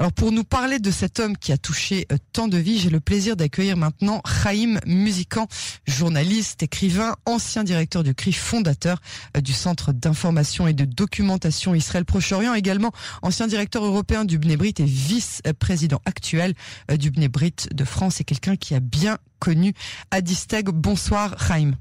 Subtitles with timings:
[0.00, 2.90] Alors pour nous parler de cet homme qui a touché euh, tant de vies, j'ai
[2.90, 5.46] le plaisir d'accueillir maintenant Chaim Musican,
[5.86, 9.00] journaliste, écrivain, ancien directeur du CRI, fondateur
[9.36, 12.90] euh, du Centre d'information et de documentation Israël Proche-Orient, également
[13.22, 16.54] ancien directeur européen du Bnebrit et vice-président actuel
[16.90, 19.74] euh, du Bnebrit de France et quelqu'un qui a bien connu
[20.10, 20.70] Adisteg.
[20.70, 21.74] Bonsoir Chaim.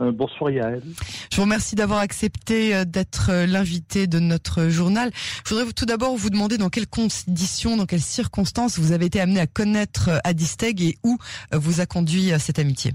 [0.00, 0.82] Euh, bonsoir Yael.
[1.30, 5.10] Je vous remercie d'avoir accepté euh, d'être euh, l'invité de notre journal.
[5.46, 9.20] Je voudrais tout d'abord vous demander dans quelles conditions, dans quelles circonstances vous avez été
[9.20, 11.16] amené à connaître Adisteg et où
[11.52, 12.92] vous a conduit cette amitié?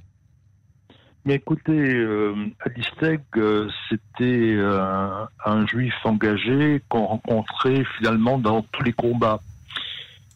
[1.26, 2.06] Mais écoutez,
[2.66, 3.22] Adisteg,
[3.90, 9.42] c'était un juif engagé qu'on rencontrait finalement dans tous les combats.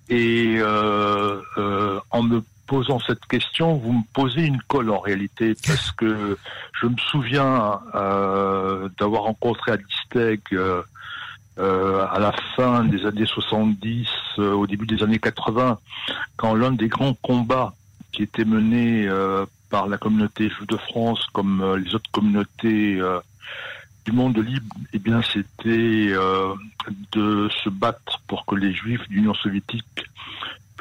[0.10, 6.38] Et en me posant cette question, vous me posez une colle en réalité, parce que
[6.82, 10.82] je me souviens euh, d'avoir rencontré Adisteg euh,
[11.60, 14.08] euh, à la fin des années 70,
[14.40, 15.80] euh, au début des années 80,
[16.38, 17.74] quand l'un des grands combats
[18.12, 19.10] qui était mené
[19.72, 23.02] par la communauté juive de France, comme les autres communautés
[24.06, 26.14] du monde libre, eh bien, c'était
[27.12, 30.06] de se battre pour que les Juifs de l'Union soviétique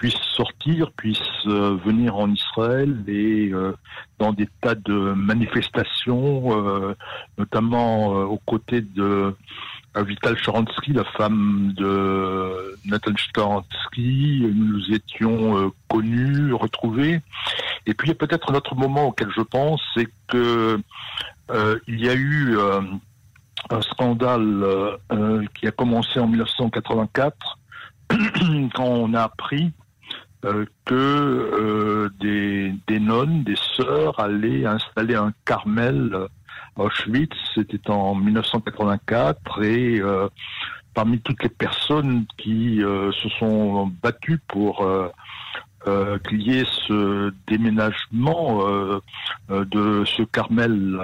[0.03, 3.73] puissent sortir, puissent euh, venir en Israël et euh,
[4.19, 6.97] dans des tas de manifestations, euh,
[7.39, 9.33] notamment aux côtés de
[9.95, 14.45] Vital Sharansky, la femme de Nathan Sharansky.
[14.53, 17.21] Nous étions connus, retrouvés.
[17.87, 20.81] Et puis il y a peut-être un autre moment auquel je pense, c'est que
[21.87, 22.57] il y a eu
[23.71, 24.99] un scandale
[25.55, 27.59] qui a commencé en 1984
[28.75, 29.73] quand on a appris
[30.45, 36.17] euh, que euh, des, des, nonnes, des sœurs allaient installer un Carmel
[36.77, 37.37] à Auschwitz.
[37.55, 40.29] C'était en 1984 et euh,
[40.95, 44.85] parmi toutes les personnes qui se sont battues pour
[45.89, 49.01] euh, qu'il y ait ce déménagement euh, euh,
[49.49, 50.99] de ce Carmel.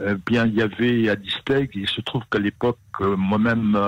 [0.00, 3.78] Euh, bien, il y avait à Disteg, il se trouve qu'à l'époque, moi-même,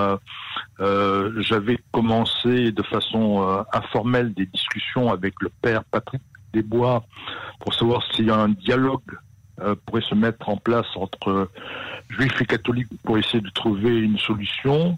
[0.79, 6.21] j'avais commencé de façon informelle des discussions avec le père Patrick
[6.53, 7.03] Desbois
[7.59, 9.17] pour savoir a un dialogue
[9.85, 11.49] pourrait se mettre en place entre
[12.09, 14.97] juifs et catholiques pour essayer de trouver une solution.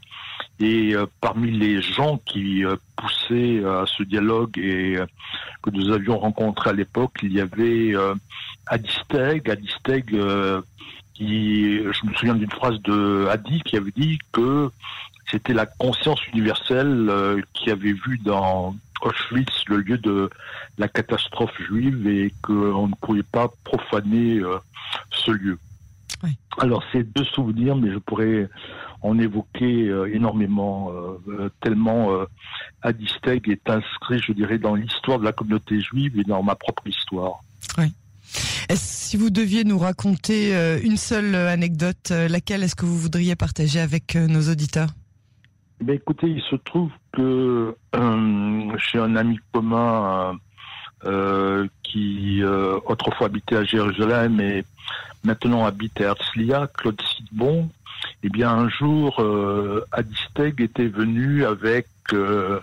[0.59, 4.97] Et euh, parmi les gens qui euh, poussaient euh, à ce dialogue et
[5.61, 7.93] que nous avions rencontré à l'époque, il y avait
[8.67, 10.15] Adisteg, Adisteg
[11.13, 14.69] qui, je me souviens d'une phrase de Adi qui avait dit que
[15.31, 20.29] c'était la conscience universelle qui avait vu dans Auschwitz le lieu de
[20.77, 24.41] la catastrophe juive et qu'on ne pouvait pas profaner
[25.11, 25.57] ce lieu.
[26.57, 28.49] Alors c'est deux souvenirs, mais je pourrais
[29.01, 32.09] en évoquer euh, énormément, euh, euh, tellement
[32.81, 36.87] Adisteg est inscrit, je dirais, dans l'histoire de la communauté juive et dans ma propre
[36.87, 37.39] histoire.
[37.77, 37.93] Oui.
[38.73, 40.53] Si vous deviez nous raconter
[40.83, 44.89] une seule anecdote, laquelle est-ce que vous voudriez partager avec nos auditeurs?
[45.87, 47.75] Eh Écoutez, il se trouve que
[48.77, 50.39] chez un ami commun
[51.83, 54.65] qui autrefois habitait à Jérusalem et
[55.23, 57.69] maintenant habite à Herzliya, Claude Sidbon,
[58.23, 62.59] eh bien un jour, euh, Adisteg était venu avec euh,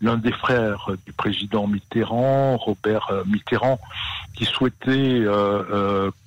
[0.00, 3.78] l'un des frères du président Mitterrand, Robert euh, Mitterrand,
[4.36, 5.24] qui souhaitait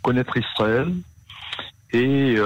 [0.02, 0.88] connaître Israël.
[1.94, 2.38] Et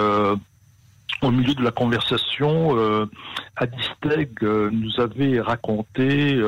[1.22, 3.10] au milieu de la conversation,
[3.56, 6.40] Adisteg nous avait raconté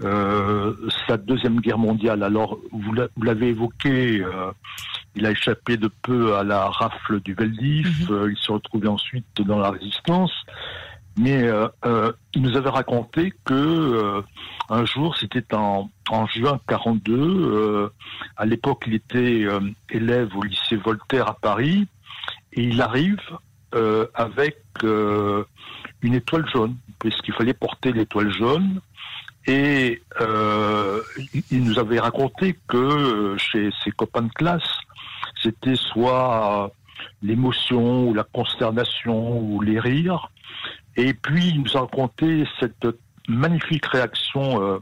[0.00, 2.22] sa deuxième guerre mondiale.
[2.22, 4.24] Alors, vous l'avez évoqué,
[5.16, 8.10] il a échappé de peu à la rafle du Veldiv.
[8.10, 8.16] Mhm.
[8.16, 10.32] Euh, il s'est retrouvé ensuite dans la résistance.
[11.16, 14.22] Mais euh, euh, il nous avait raconté que
[14.68, 17.90] un jour, c'était en, en, juin 42.
[18.36, 19.46] à l'époque, il était
[19.90, 21.86] élève au lycée Voltaire à Paris,
[22.52, 23.20] et il arrive
[24.14, 28.80] avec une étoile jaune, puisqu'il fallait porter l'étoile jaune.
[29.46, 30.02] Et
[31.50, 34.78] il nous avait raconté que chez ses copains de classe,
[35.42, 36.72] c'était soit
[37.22, 40.30] l'émotion ou la consternation ou les rires.
[40.96, 42.86] Et puis il nous a raconté cette
[43.28, 44.78] magnifique réaction euh,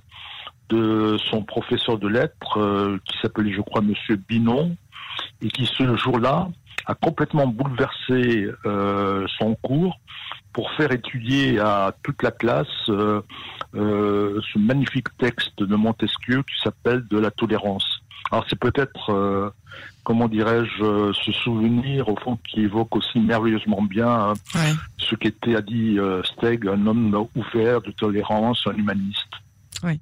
[0.69, 4.76] de son professeur de lettres, euh, qui s'appelait, je crois, Monsieur Binon,
[5.41, 6.49] et qui ce jour-là
[6.87, 10.00] a complètement bouleversé euh, son cours
[10.53, 17.19] pour faire étudier à toute la classe ce magnifique texte de Montesquieu qui s'appelle De
[17.19, 18.02] la tolérance.
[18.31, 19.53] Alors c'est peut-être,
[20.05, 24.09] comment dirais-je, ce souvenir au fond qui évoque aussi merveilleusement bien
[24.55, 29.33] hein, ce qu'était, a dit Steg, un homme ouvert de tolérance, un humaniste.
[29.83, 30.01] Oui.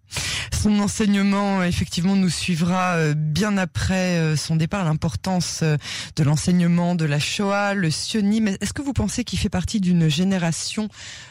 [0.63, 4.85] Son enseignement, effectivement, nous suivra euh, bien après euh, son départ.
[4.85, 5.79] L'importance euh,
[6.17, 8.49] de l'enseignement de la Shoah, le sionisme.
[8.49, 10.89] Est-ce que vous pensez qu'il fait partie d'une génération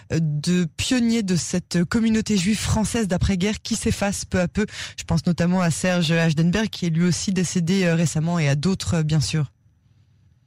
[0.09, 4.65] de pionniers de cette communauté juive française d'après-guerre qui s'efface peu à peu?
[4.97, 9.03] Je pense notamment à Serge Hachdenberg, qui est lui aussi décédé récemment, et à d'autres,
[9.03, 9.51] bien sûr.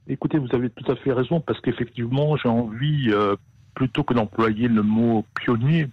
[0.09, 3.13] Écoutez, vous avez tout à fait raison, parce qu'effectivement, j'ai envie,
[3.75, 5.87] plutôt que d'employer le mot pionnier,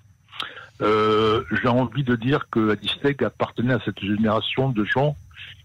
[0.83, 5.17] euh, j'ai envie de dire que Adisteg appartenait à cette génération de gens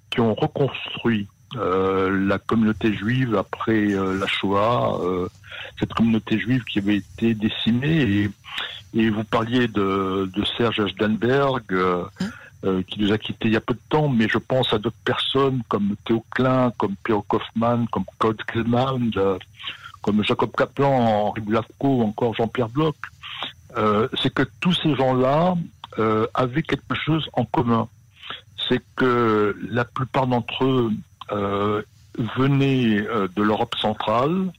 [0.09, 1.27] qui ont reconstruit
[1.57, 5.29] euh, la communauté juive après euh, la Shoah, euh,
[5.79, 8.01] cette communauté juive qui avait été décimée.
[8.01, 8.29] Et,
[8.93, 13.61] et vous parliez de, de Serge Ashdenberg, hein qui nous a quittés il y a
[13.61, 17.85] peu de temps, mais je pense à d'autres personnes comme Théo Klein, comme Pierre Kaufmann,
[17.91, 19.11] comme Claude Kellman,
[20.01, 20.89] comme Jacob Kaplan,
[21.27, 22.95] Henri Blavko, encore Jean-Pierre Bloch.
[23.77, 25.55] Euh, c'est que tous ces gens-là
[25.99, 27.87] euh, avaient quelque chose en commun.
[28.69, 30.91] C'est que la plupart d'entre eux
[31.31, 31.81] euh,
[32.37, 33.01] venaient
[33.35, 34.51] de l'Europe centrale.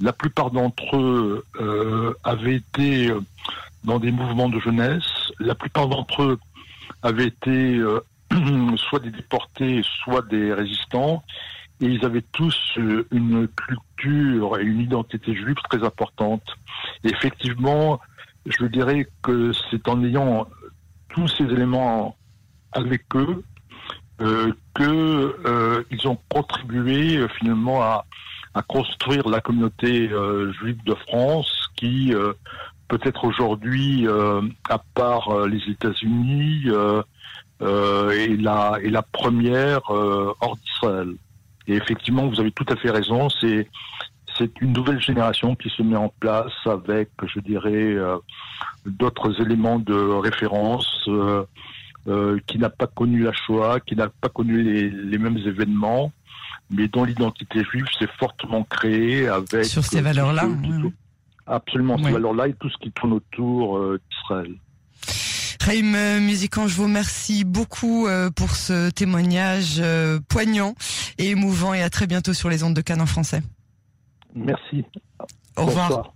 [0.00, 1.44] La plupart d'entre eux
[2.24, 3.12] avaient été
[3.84, 5.32] dans des mouvements de jeunesse.
[5.38, 6.38] La plupart d'entre eux
[7.02, 7.80] avaient été
[8.76, 11.22] soit des déportés, soit des résistants.
[11.80, 16.42] Et ils avaient tous une culture et une identité juive très importante.
[17.04, 18.00] Et effectivement,
[18.46, 20.46] je dirais que c'est en ayant
[21.08, 22.16] tous ces éléments
[22.72, 23.42] avec eux
[24.20, 28.04] euh, qu'ils euh, ont contribué euh, finalement à,
[28.68, 32.14] construire la communauté euh, juive de France qui
[32.88, 34.06] peut-être aujourd'hui,
[34.70, 36.64] à part les États-Unis,
[37.60, 41.10] est, la, est la première hors d'Israël.
[41.68, 43.68] Et effectivement, vous avez tout à fait raison, c'est
[44.38, 48.16] c'est une nouvelle génération qui se met en place avec, je dirais, euh,
[48.84, 51.44] d'autres éléments de référence, euh,
[52.08, 56.12] euh, qui n'a pas connu la Shoah, qui n'a pas connu les, mêmes événements,
[56.70, 59.64] mais dont l'identité juive s'est fortement créée avec...
[59.64, 60.48] Sur ces valeurs-là
[61.46, 63.80] Absolument, ces valeurs-là et tout ce qui tourne autour
[64.10, 64.52] d'Israël.
[65.60, 69.82] Raïm Musican, je vous remercie beaucoup pour ce témoignage
[70.28, 70.74] poignant
[71.18, 73.42] et émouvant et à très bientôt sur les ondes de Cannes en français.
[74.36, 74.84] Merci.
[75.56, 76.15] Au revoir.